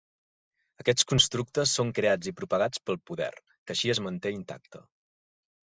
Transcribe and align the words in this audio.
Aquests 0.83 1.05
constructes 1.11 1.73
són 1.81 1.91
creats 1.99 2.31
i 2.33 2.35
propagats 2.41 2.83
pel 2.89 2.99
poder, 3.11 3.29
que 3.59 3.77
així 3.79 3.95
es 3.97 4.05
manté 4.09 4.35
intacte. 4.41 4.85